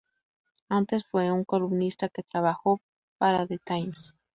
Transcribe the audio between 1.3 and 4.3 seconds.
un columnista que trabajó para "The Times".